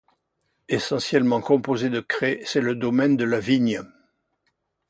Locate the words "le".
2.59-2.73